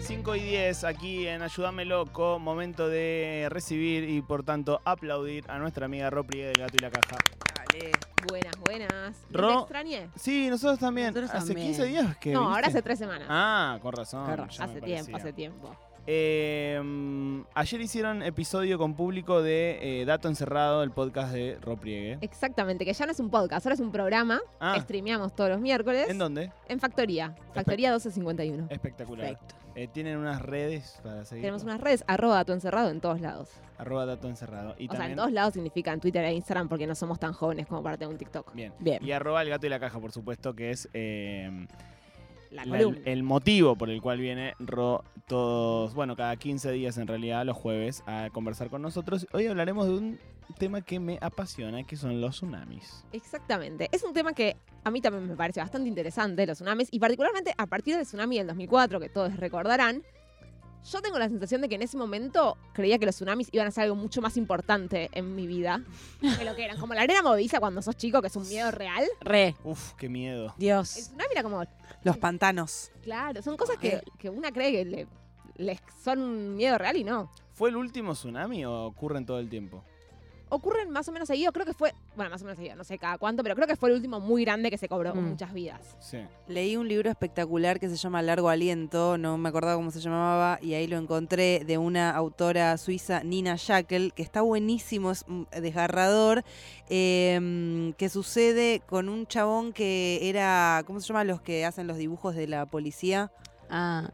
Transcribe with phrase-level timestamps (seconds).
[0.00, 5.58] 5 y 10 aquí en Ayúdame Loco, momento de recibir y por tanto aplaudir a
[5.58, 7.39] nuestra amiga Ro del Gato y la Caja.
[9.30, 10.08] ¿No Ro- ¿Te extrañé?
[10.16, 11.08] Sí, nosotros también.
[11.08, 11.66] Nosotros hace también.
[11.68, 12.32] 15 días que.
[12.32, 12.68] No, ahora viniste?
[12.78, 13.26] hace tres semanas.
[13.30, 14.28] Ah, con razón.
[14.40, 15.16] Hace tiempo, parecía.
[15.16, 15.76] hace tiempo.
[16.06, 22.18] Eh, ayer hicieron episodio con público de eh, Dato Encerrado, el podcast de Ro Priegue.
[22.20, 24.40] Exactamente, que ya no es un podcast, ahora es un programa.
[24.60, 26.08] Ah, Streameamos todos los miércoles.
[26.08, 26.50] ¿en dónde?
[26.68, 27.34] En Factoría.
[27.54, 28.66] Factoría 1251.
[28.70, 29.28] Espectacular.
[29.28, 29.54] Perfecto.
[29.76, 31.42] Eh, Tienen unas redes para seguir.
[31.42, 33.50] Tenemos unas redes, arroba dato encerrado en todos lados.
[33.78, 34.74] Arroba Dato Encerrado.
[34.78, 37.32] Y o sea, en todos lados significa en Twitter e Instagram porque no somos tan
[37.32, 38.52] jóvenes como para tener un TikTok.
[38.52, 38.74] Bien.
[38.78, 39.02] Bien.
[39.02, 41.66] Y arroba el gato y la caja, por supuesto, que es eh,
[42.50, 43.00] La la- columna.
[43.04, 47.56] el motivo por el cual viene Ro todos, bueno, cada 15 días en realidad, los
[47.56, 49.26] jueves, a conversar con nosotros.
[49.32, 50.18] Hoy hablaremos de un
[50.58, 53.04] tema que me apasiona, que son los tsunamis.
[53.12, 53.88] Exactamente.
[53.92, 57.54] Es un tema que a mí también me parece bastante interesante, los tsunamis, y particularmente
[57.56, 60.02] a partir del tsunami del 2004, que todos recordarán,
[60.84, 63.70] yo tengo la sensación de que en ese momento creía que los tsunamis iban a
[63.70, 65.82] ser algo mucho más importante en mi vida
[66.38, 66.78] que lo que eran.
[66.78, 69.04] Como la arena movediza cuando sos chico, que es un miedo real.
[69.20, 69.54] Re.
[69.64, 70.46] Uf, qué miedo.
[70.46, 70.88] El Dios.
[70.90, 71.62] tsunami era como,
[72.02, 72.90] Los pantanos.
[73.02, 75.06] claro, son cosas que, que una cree que le,
[75.56, 77.30] les son un miedo real y no.
[77.52, 79.84] ¿Fue el último tsunami o ocurren todo el tiempo?
[80.50, 82.98] Ocurren más o menos seguido, creo que fue, bueno, más o menos seguido, no sé
[82.98, 85.28] cada cuánto, pero creo que fue el último muy grande que se cobró con Mm.
[85.30, 85.96] muchas vidas.
[86.00, 86.18] Sí.
[86.48, 90.58] Leí un libro espectacular que se llama Largo Aliento, no me acordaba cómo se llamaba,
[90.60, 95.24] y ahí lo encontré de una autora suiza, Nina Schackel, que está buenísimo, es
[95.60, 96.44] desgarrador,
[96.88, 101.24] eh, que sucede con un chabón que era, ¿cómo se llama?
[101.24, 103.30] Los que hacen los dibujos de la policía.
[103.70, 104.10] Ah,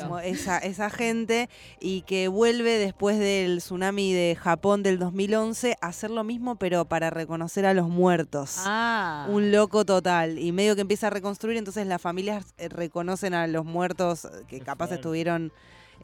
[0.00, 1.48] como esa, esa gente
[1.80, 6.84] y que vuelve después del tsunami de Japón del 2011 a hacer lo mismo pero
[6.84, 8.56] para reconocer a los muertos.
[8.58, 9.26] ah.
[9.30, 10.38] Un loco total.
[10.38, 14.28] Y medio que empieza a reconstruir, entonces las familias eh, reconocen a los muertos eh,
[14.46, 15.50] que capaz estuvieron,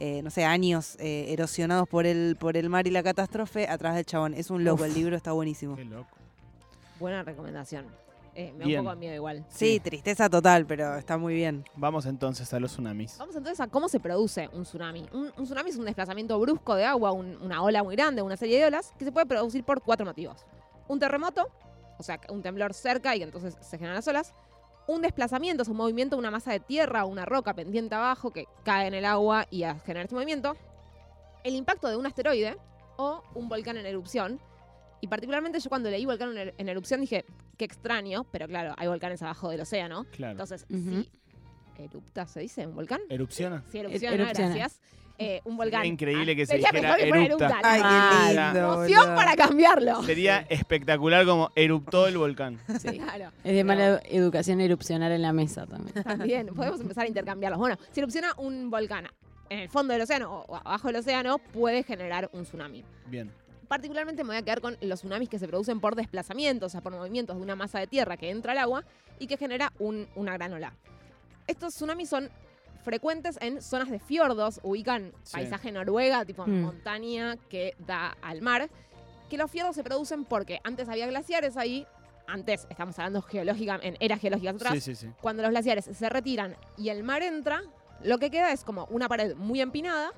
[0.00, 3.94] eh, no sé, años eh, erosionados por el, por el mar y la catástrofe atrás
[3.94, 4.34] del chabón.
[4.34, 4.88] Es un loco, Uf.
[4.88, 5.76] el libro está buenísimo.
[5.76, 6.16] Qué loco.
[6.98, 7.84] Buena recomendación.
[8.34, 8.80] Eh, me da Bien.
[8.80, 9.44] un poco de miedo igual.
[9.50, 11.64] Sí, tristeza total, pero está muy bien.
[11.76, 13.18] Vamos entonces a los tsunamis.
[13.18, 15.06] Vamos entonces a cómo se produce un tsunami.
[15.12, 18.36] Un, un tsunami es un desplazamiento brusco de agua, un- una ola muy grande, una
[18.38, 20.46] serie de olas, que se puede producir por cuatro motivos.
[20.88, 21.46] Un terremoto,
[21.98, 24.32] o sea, un temblor cerca y entonces se generan las olas.
[24.86, 28.30] Un desplazamiento es un movimiento de una masa de tierra o una roca pendiente abajo
[28.30, 30.56] que cae en el agua y a generar este movimiento.
[31.44, 32.56] El impacto de un asteroide
[32.96, 34.40] o un volcán en erupción.
[35.02, 37.24] Y particularmente yo cuando leí volcán en, er- erupción dije,
[37.58, 40.06] qué extraño, pero claro, hay volcanes abajo del océano.
[40.12, 40.30] Claro.
[40.32, 41.04] Entonces, Ujú.
[41.76, 42.66] si erupta, ¿se dice?
[42.66, 43.00] ¿Un volcán?
[43.10, 43.62] ¿Erupciona?
[43.70, 44.54] Sí, erupciona, erupciona.
[44.54, 44.80] gracias.
[45.18, 45.80] Eh, un volcán.
[45.82, 47.46] Sería increíble que se sería dijera mejor que poner erupta.
[47.48, 48.74] erupta, Ay, qué Ah, lindo.
[48.74, 50.02] Emoción para cambiarlo.
[50.04, 52.58] Sería espectacular como eruptó el volcán.
[52.82, 53.30] Claro.
[53.44, 56.02] Es de mala educación erupcionar en la mesa también.
[56.04, 57.58] También podemos empezar a intercambiarlos.
[57.58, 59.06] Bueno, si erupciona un volcán
[59.50, 62.82] en el fondo del océano o abajo del océano, puede generar un tsunami.
[63.06, 63.30] Bien.
[63.76, 66.82] Particularmente me voy a quedar con los tsunamis que se producen por desplazamientos, o sea,
[66.82, 68.84] por movimientos de una masa de tierra que entra al agua
[69.18, 70.74] y que genera un- una gran ola.
[71.46, 72.28] Estos tsunamis son
[72.84, 75.32] frecuentes en zonas de fiordos, ubican Sí.
[75.36, 76.60] paisaje Noruega, tipo Mm.
[76.60, 78.68] montaña que da al mar,
[79.30, 81.86] que los fiordos se producen porque antes había glaciares ahí,
[82.26, 85.08] antes estamos hablando geológica, en eras geológicas atrás, Sí, sí, sí.
[85.22, 87.62] cuando los glaciares se retiran y el mar entra,
[88.04, 90.10] lo que queda es como una pared muy empinada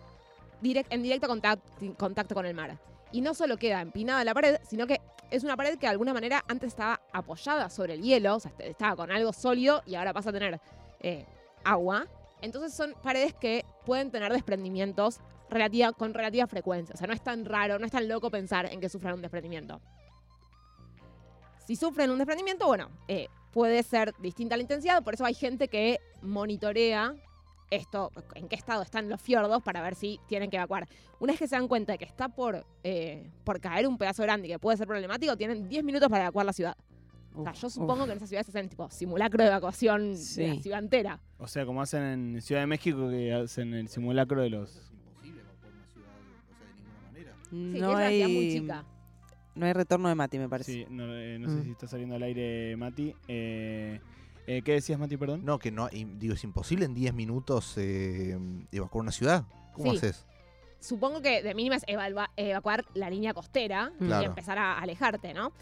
[0.60, 2.76] direct- en directo contacto, contacto con el mar.
[3.14, 6.12] Y no solo queda empinada la pared, sino que es una pared que de alguna
[6.12, 9.94] manera antes estaba apoyada sobre el hielo, o sea, este- estaba con algo sólido y
[9.94, 10.60] ahora pasa a tener
[10.98, 11.24] eh,
[11.62, 12.08] agua.
[12.40, 15.20] Entonces son paredes que pueden tener desprendimientos
[15.96, 16.92] con relativa frecuencia.
[16.92, 19.22] O sea, no es tan raro, no es tan loco pensar en que sufran un
[19.22, 19.80] desprendimiento.
[21.68, 25.68] Si sufren un desprendimiento, bueno, eh, puede ser distinta la intensidad, por eso hay gente
[25.68, 27.14] que monitorea
[27.70, 30.86] esto, en qué estado están los fiordos para ver si tienen que evacuar.
[31.20, 34.22] Una vez que se dan cuenta de que está por, eh, por caer un pedazo
[34.22, 36.76] grande y que puede ser problemático, tienen 10 minutos para evacuar la ciudad.
[37.36, 40.62] O sea, yo supongo que en esas ciudades hacen tipo simulacro de evacuación de la
[40.62, 41.20] ciudad entera.
[41.38, 44.92] O sea, como hacen en Ciudad de México, que hacen el simulacro de los.
[44.92, 47.34] imposible evacuar una ciudad, o sea, de ninguna manera.
[47.50, 48.84] Sí, que no, es una ciudad muy hay, chica.
[49.56, 50.72] no hay retorno de Mati, me parece.
[50.72, 51.62] Sí, no, eh, no sé Mm.
[51.64, 53.16] si está saliendo al aire Mati.
[53.26, 54.00] Eh,
[54.46, 55.44] eh, ¿Qué decías, Mati, perdón?
[55.44, 58.38] No, que no, y digo, es imposible en 10 minutos eh,
[58.72, 59.44] evacuar una ciudad.
[59.72, 59.96] ¿Cómo Sí.
[59.98, 60.26] haces?
[60.80, 65.52] Supongo que de mínima es evalua- evacuar la línea costera y empezar a alejarte, ¿no?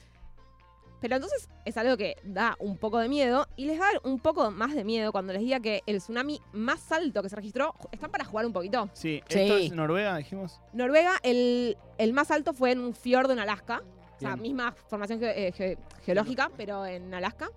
[1.00, 4.00] Pero entonces es algo que da un poco de miedo y les va a dar
[4.05, 7.34] un poco más de miedo cuando les diga que el tsunami más alto que se
[7.37, 8.88] registró, ¿están para jugar un poquito?
[8.93, 9.40] Sí, Sí.
[9.40, 10.61] esto es Noruega, dijimos.
[10.73, 13.82] Noruega, el, el más alto fue en un fiordo en Alaska.
[14.17, 17.50] O sea, misma formación ge- eh, ge- geológica, pero en Alaska.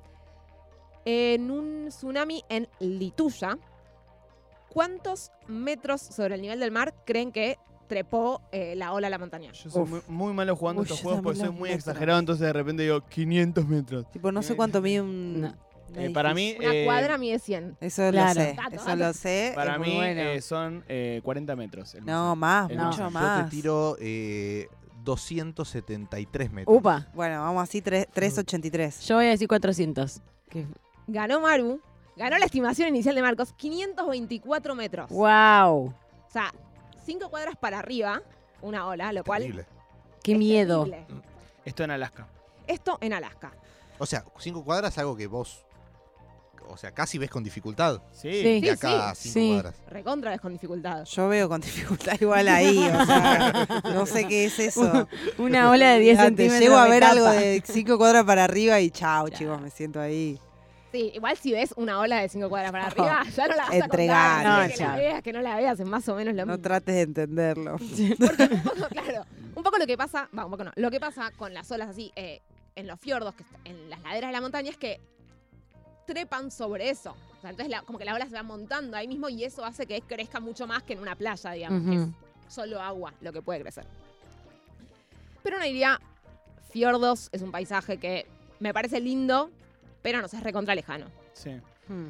[1.06, 3.58] En un tsunami en Lituya.
[4.70, 7.58] ¿Cuántos metros sobre el nivel del mar creen que
[7.88, 9.52] trepó eh, la ola a la montaña?
[9.54, 11.88] Yo soy muy, muy malo jugando Uy, estos juegos porque soy muy metros.
[11.88, 14.12] exagerado, entonces de repente digo 500 metros.
[14.12, 15.54] Tipo, no sé cuánto mide un.
[15.96, 16.56] Eh, para mí.
[16.60, 17.78] Una eh, cuadra mide 100.
[17.80, 18.34] Eso Claro.
[18.40, 18.58] lo sé.
[18.74, 19.52] Eso lo sé.
[19.56, 20.22] Para mí bueno.
[20.22, 21.94] eh, son eh, 40 metros.
[21.96, 23.14] el No, más el mucho más.
[23.14, 23.38] más.
[23.40, 24.68] Yo te tiro eh,
[25.06, 26.76] 273 metros.
[26.76, 27.08] Upa.
[27.14, 29.02] Bueno, vamos así, tres- 383.
[29.08, 30.22] Yo voy a decir 400.
[30.50, 30.66] Que-
[31.08, 31.82] Ganó Maru.
[32.16, 35.10] Ganó la estimación inicial de Marcos, 524 metros.
[35.10, 35.88] ¡Wow!
[35.88, 35.94] O
[36.32, 36.54] sea,
[37.06, 38.22] 5 cuadras para arriba,
[38.62, 39.66] una ola, lo cual Terrible.
[40.24, 40.86] ¡Qué es miedo!
[40.86, 41.08] terrible.
[41.66, 42.28] Esto en Alaska.
[42.68, 43.52] Esto en Alaska.
[44.00, 45.66] O sea, 5 cuadras es algo que vos.
[46.68, 48.02] O sea, casi ves con dificultad.
[48.12, 48.32] Sí.
[48.42, 48.62] Sí.
[48.62, 49.50] De acá a 5 sí.
[49.54, 49.76] cuadras.
[49.88, 51.04] Recontra ves con dificultad.
[51.06, 52.78] Yo veo con dificultad igual ahí.
[52.80, 55.08] O sea, no sé qué es eso.
[55.38, 56.60] Una ola de 10 Olvidate, centímetros.
[56.62, 59.38] Llego a ver algo de 5 cuadras para arriba y chao, Chao.
[59.38, 60.40] chicos, me siento ahí.
[60.96, 63.70] Sí, igual si ves una ola de 5 cuadras para arriba, ya no la vas
[63.72, 64.44] a Entregar.
[64.44, 64.70] contar.
[64.70, 66.64] No, que la veas, que no la veas, es más o menos lo No mismo.
[66.64, 67.76] trates de entenderlo.
[68.20, 69.26] Porque un poco, claro,
[69.56, 71.90] un poco lo que pasa, va, un poco no, lo que pasa con las olas
[71.90, 72.42] así, eh,
[72.78, 75.02] en los fiordos, que en las laderas de la montaña, es que
[76.08, 77.12] trepan sobre eso.
[77.38, 79.66] O sea, entonces la- como que la ola se va montando ahí mismo y eso
[79.66, 83.34] hace que crezca mucho más que en una playa, digamos, que es solo agua lo
[83.34, 83.86] que puede crecer.
[85.44, 86.00] Pero uno diría,
[86.70, 88.28] fiordos es un paisaje que
[88.62, 89.50] me parece lindo,
[90.06, 91.08] pero nos es recontra lejano.
[91.34, 91.50] Sí.
[91.88, 92.10] Hmm.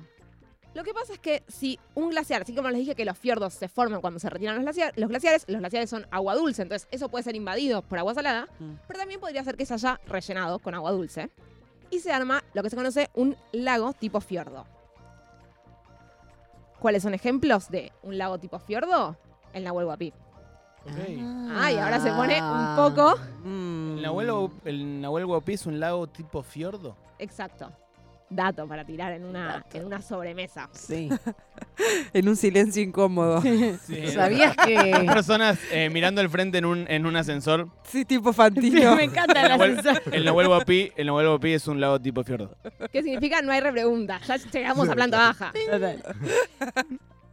[0.73, 3.53] Lo que pasa es que si un glaciar, así como les dije que los fiordos
[3.53, 6.89] se forman cuando se retiran los, glaciar- los glaciares, los glaciares son agua dulce, entonces
[6.91, 8.73] eso puede ser invadido por agua salada, Mm.
[8.85, 11.29] pero también podría ser que se haya rellenado con agua dulce
[11.89, 14.65] y se arma lo que se conoce un lago tipo fiordo.
[16.81, 19.15] ¿Cuáles son ejemplos de un lago tipo fiordo?
[19.53, 20.09] El Nahuel Huapi.
[20.83, 20.91] Ok.
[21.57, 22.75] Ah, y ahora se pone un Ah.
[22.77, 23.15] poco...
[23.45, 23.95] Mm.
[23.95, 26.97] ¿El Nahuel, el Nahuel Huapi es un lago tipo fiordo?
[27.17, 27.71] Exacto.
[28.29, 29.77] Dato para tirar en una, Dato.
[29.77, 30.69] en una sobremesa.
[30.73, 31.09] Sí.
[32.13, 33.41] En un silencio incómodo.
[33.41, 34.07] Sí.
[34.13, 35.03] ¿Sabías que.?
[35.13, 37.67] personas eh, mirando al frente en un, en un ascensor.
[37.83, 38.95] Sí, tipo Fantino.
[38.95, 40.13] me encanta el El ascensor.
[40.13, 42.55] el Nahuel Huapi, el Nahuel Huapi es un lago tipo fiordo.
[42.93, 43.41] ¿Qué significa?
[43.41, 44.21] No hay repregunta.
[44.25, 45.51] Ya llegamos a planta baja.
[45.71, 46.01] Total.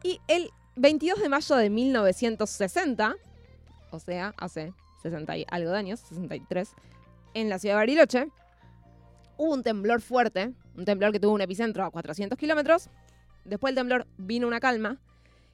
[0.03, 3.15] Y el 22 de mayo de 1960,
[3.93, 4.73] o sea, hace
[5.03, 6.69] 60 y algo de años, 63,
[7.35, 8.27] en la ciudad de Bariloche,
[9.43, 12.89] hubo un temblor fuerte, un temblor que tuvo un epicentro a 400 kilómetros.
[13.45, 14.99] Después del temblor vino una calma.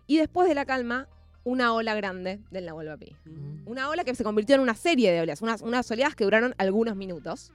[0.07, 1.09] Y después de la calma,
[1.45, 3.17] una ola grande del Nahuel Huapi.
[3.65, 6.55] Una ola que se convirtió en una serie de olas, unas, unas oleadas que duraron
[6.59, 7.53] algunos minutos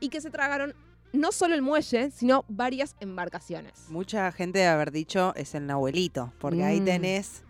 [0.00, 0.74] y que se tragaron
[1.12, 3.72] no solo el muelle, sino varias embarcaciones.
[3.90, 6.84] Mucha gente debe haber dicho es el Nahuelito, porque ahí Mm.
[6.86, 7.42] tenés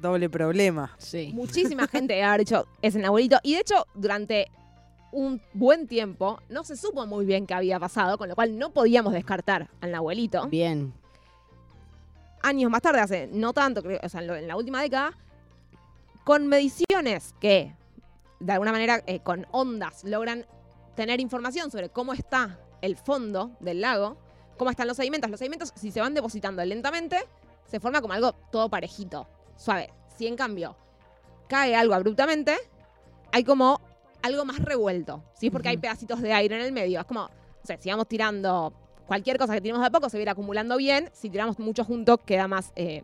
[0.00, 0.94] doble problema.
[0.98, 1.30] Sí.
[1.34, 3.38] Muchísima gente debe haber dicho es el abuelito.
[3.42, 4.46] Y de hecho, durante
[5.12, 8.70] un buen tiempo no se supo muy bien qué había pasado, con lo cual no
[8.70, 10.46] podíamos descartar al abuelito.
[10.48, 10.92] Bien.
[12.42, 15.12] Años más tarde, hace no tanto, creo, o sea, en, la última década,
[16.24, 17.74] con mediciones que,
[18.40, 20.46] de alguna manera, eh, con ondas, logran
[20.94, 24.16] tener información sobre cómo está el fondo del lago,
[24.56, 25.30] cómo están los sedimentos.
[25.30, 27.18] Los sedimentos, si se van depositando lentamente,
[27.66, 29.92] se forma como algo todo parejito, suave.
[30.16, 30.76] Si en cambio
[31.48, 32.56] cae algo abruptamente,
[33.32, 33.80] hay como
[34.28, 35.24] algo más revuelto.
[35.34, 35.50] ¿sí?
[35.50, 37.00] Porque hay pedacitos de aire en el medio.
[37.00, 38.72] Es como, o sea, si vamos tirando
[39.06, 41.10] cualquier cosa que tiremos de poco, se va a ir acumulando bien.
[41.12, 43.02] Si tiramos mucho junto, queda más, eh,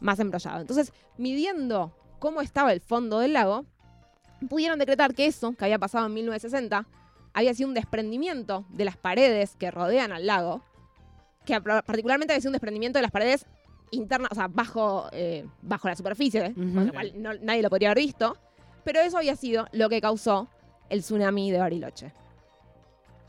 [0.00, 0.60] más embrollado.
[0.60, 3.64] Entonces, midiendo cómo estaba el fondo del lago,
[4.48, 6.86] pudieron decretar que eso, que había pasado en 1960,
[7.32, 10.62] había sido un desprendimiento de las paredes que rodean al lago,
[11.44, 13.46] que particularmente había sido un desprendimiento de las paredes
[13.92, 17.90] internas, o sea, bajo, eh, bajo la superficie, con lo cual no- nadie lo podría
[17.90, 18.36] haber visto,
[18.84, 20.48] pero eso había sido lo que causó
[20.88, 22.12] el tsunami de Bariloche.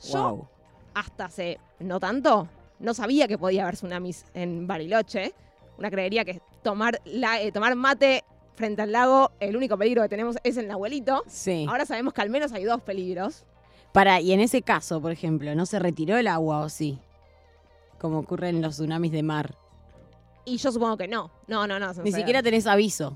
[0.03, 0.47] Yo, Wow.
[0.93, 2.47] hasta hace no tanto,
[2.79, 5.33] no sabía que podía haber tsunamis en Bariloche.
[5.77, 8.23] Una creería que tomar, la, eh, tomar mate
[8.55, 11.23] frente al lago, el único peligro que tenemos es el abuelito.
[11.27, 11.65] Sí.
[11.69, 13.45] Ahora sabemos que al menos hay dos peligros.
[13.91, 16.99] Para, y en ese caso, por ejemplo, ¿no se retiró el agua o sí?
[17.99, 19.55] Como ocurre en los tsunamis de mar.
[20.45, 21.29] Y yo supongo que no.
[21.47, 21.93] No, no, no.
[22.03, 23.15] Ni siquiera tenés aviso.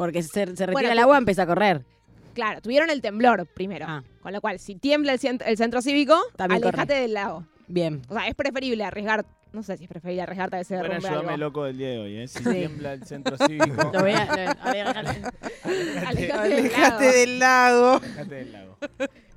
[0.00, 1.84] Porque se, se retira Bueno, el agua, empieza a correr.
[2.32, 3.84] Claro, tuvieron el temblor primero.
[3.86, 4.02] Ah.
[4.22, 7.44] Con lo cual, si tiembla el, cent- el centro cívico, También alejate del lago.
[7.68, 8.00] Bien.
[8.08, 9.26] O sea, es preferible arriesgar.
[9.52, 11.44] No sé si es preferible arriesgarte a que se Bueno, derrumbe ayúdame algo.
[11.48, 12.28] loco del día de hoy, ¿eh?
[12.28, 12.50] Si Sí.
[12.50, 14.22] tiembla el centro cívico, Lo voy a.
[14.62, 17.12] Alejate del Alejate lago.
[17.12, 17.92] del lago.
[17.96, 18.76] alejate del lago.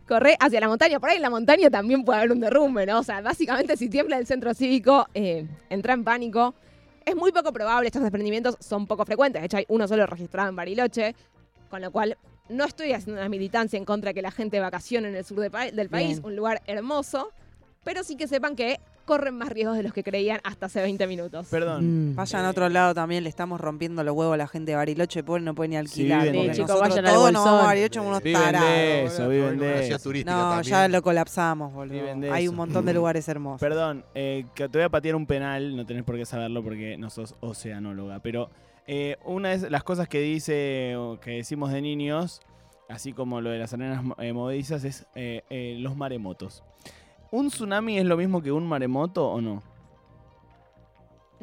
[0.07, 0.97] corre hacia la montaña.
[1.01, 2.99] Por ahí en la montaña también puede haber un derrumbe, ¿no?
[2.99, 6.55] O sea, básicamente si tiembla el centro cívico, eh, entra en pánico.
[7.05, 9.41] Es muy poco probable, estos desprendimientos son poco frecuentes.
[9.41, 11.15] De hecho, hay uno solo registrado en Bariloche,
[11.69, 12.17] con lo cual
[12.49, 15.39] no estoy haciendo una militancia en contra de que la gente vacacione en el sur
[15.39, 16.25] de pa- del país, Bien.
[16.25, 17.31] un lugar hermoso,
[17.83, 21.05] pero sí que sepan que corren más riesgos de los que creían hasta hace 20
[21.07, 21.47] minutos.
[21.49, 22.11] Perdón.
[22.11, 22.15] Mm.
[22.15, 25.23] Vayan a otro lado también, le estamos rompiendo los huevos a la gente de Bariloche,
[25.23, 26.21] pobre, no puede ni alquilar.
[26.23, 27.65] viven porque Sí, chicos, nosotros vayan al todos nos vamos a.
[27.65, 29.29] Bariloche como unos Viven de eso, boludo.
[29.29, 30.09] viven de eso.
[30.09, 30.63] No, también.
[30.63, 31.93] ya lo colapsamos, boludo.
[31.93, 32.51] Viven de Hay eso.
[32.51, 33.59] un montón de lugares hermosos.
[33.59, 36.97] Perdón, eh, que te voy a patear un penal, no tenés por qué saberlo porque
[36.97, 38.49] no sos oceanóloga, pero
[38.87, 42.41] eh, una de las cosas que dice o que decimos de niños,
[42.89, 46.63] así como lo de las arenas eh, movedizas, es eh, eh, los maremotos.
[47.33, 49.63] ¿Un tsunami es lo mismo que un maremoto o no?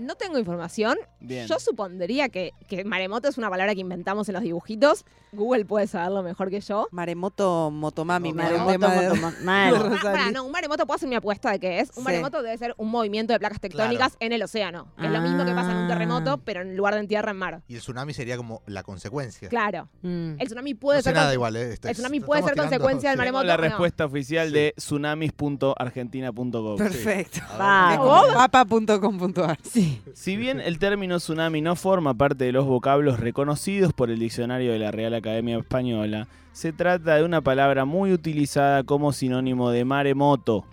[0.00, 0.96] No tengo información.
[1.20, 1.46] Bien.
[1.46, 5.04] Yo supondría que, que maremoto es una palabra que inventamos en los dibujitos.
[5.32, 6.88] Google puede saberlo mejor que yo.
[6.90, 9.74] Maremoto Motomami, Maremoto, tema de- moto- mal.
[9.76, 11.90] Ah, pará, no, un maremoto puedo hacer mi apuesta de que es.
[11.90, 12.02] Un Sí.
[12.02, 14.88] maremoto debe ser un movimiento de placas tectónicas en el océano.
[14.98, 15.88] que Es lo mismo que pasa en un Ah.
[15.88, 17.62] terremoto, pero en lugar de en tierra, en mar.
[17.68, 19.48] Y el tsunami sería como la consecuencia.
[19.48, 19.88] Claro.
[20.02, 20.34] Mm.
[20.38, 21.14] El tsunami puede no sé ser.
[21.14, 21.72] nada igual, ¿eh?
[21.74, 23.42] Esto el tsunami puede ser tirando- consecuencia del maremoto.
[23.42, 24.54] Tengo la respuesta oficial Sí.
[24.54, 26.78] de tsunamis.argentina.gov.
[26.78, 27.40] Perfecto.
[27.56, 29.58] Papa.com.ar.
[29.62, 29.89] Sí.
[30.14, 34.72] Si bien el término tsunami no forma parte de los vocablos reconocidos por el diccionario
[34.72, 39.84] de la Real Academia Española, se trata de una palabra muy utilizada como sinónimo de
[39.84, 40.64] maremoto,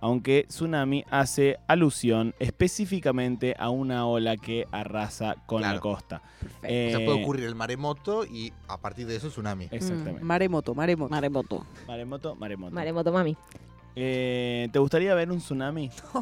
[0.00, 6.20] aunque tsunami hace alusión específicamente a una ola que arrasa con la costa.
[6.42, 9.68] O sea, puede Eh, ocurrir el maremoto y a partir de eso tsunami.
[9.70, 10.22] Exactamente.
[10.22, 11.10] Maremoto, maremoto.
[11.10, 11.66] Maremoto.
[11.86, 12.74] Maremoto, maremoto.
[12.74, 13.36] Maremoto, mami.
[13.96, 15.90] Eh, ¿Te gustaría ver un tsunami?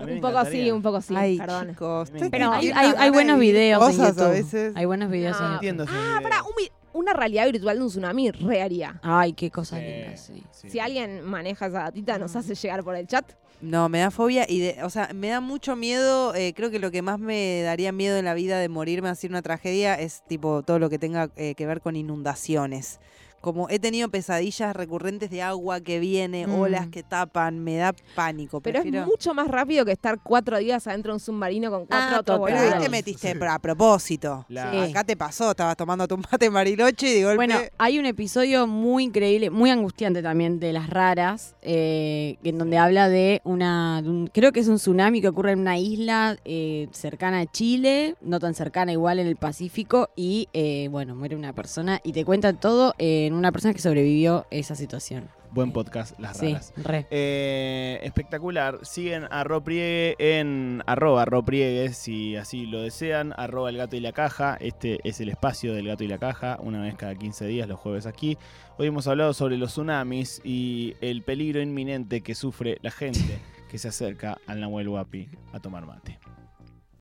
[0.00, 1.14] Un poco sí, un poco sí.
[1.16, 1.68] Ay, perdón.
[1.70, 2.10] chicos.
[2.30, 4.26] Pero hay, buenos videos en cosas YouTube.
[4.26, 4.72] a veces.
[4.76, 5.88] Hay buenos videos en YouTube.
[5.90, 9.00] Ah, pará, un vi- una realidad virtual de un tsunami re haría.
[9.02, 10.42] Ay, qué cosa Sí, linda, sí.
[10.50, 10.70] sí.
[10.70, 13.24] Si alguien maneja esa datita, nos hace llegar por el chat.
[13.60, 16.34] No, me da fobia y, de, o sea, me da mucho miedo.
[16.34, 19.26] eh, creo que lo que más me daría miedo en la vida de morirme así
[19.26, 23.00] una tragedia es tipo todo lo que tenga eh, que ver con inundaciones.
[23.40, 26.54] Como he tenido pesadillas recurrentes de agua que viene, Mm.
[26.60, 28.60] olas que tapan, me da pánico.
[28.60, 29.02] Pero Prefiero...
[29.02, 32.20] es mucho más rápido que estar cuatro días adentro de un submarino con cuatro Ah,
[32.20, 34.44] otros pero ahí te metiste pero a propósito.
[34.48, 34.90] La- Sí.
[34.90, 37.36] Acá te pasó, estabas tomando tu mate en Bariloche y de golpe...
[37.36, 42.76] Bueno, hay un episodio muy increíble, muy angustiante también de las raras, eh, en donde
[42.78, 46.36] habla de una, de un- creo que es un tsunami que ocurre en una isla
[46.44, 51.36] eh, cercana a Chile, no tan cercana igual en el Pacífico, y eh, bueno, muere
[51.36, 52.94] una persona y te cuentan todo
[53.28, 55.28] en una persona que sobrevivió esa situación.
[55.50, 56.72] Buen podcast, Las Sí, Raras.
[56.76, 57.06] re.
[57.10, 58.80] Eh, espectacular.
[58.82, 63.32] Siguen a Ro Priegue en arroba Ro Priegue si así lo desean.
[63.36, 64.58] Arroba el gato y la caja.
[64.60, 66.58] Este es el espacio del gato y la caja.
[66.60, 68.36] Una vez cada 15 días, los jueves aquí.
[68.76, 73.20] Hoy hemos hablado sobre los tsunamis y el peligro inminente que sufre la gente
[73.70, 76.18] que se acerca al Nahuel Huapi a tomar mate.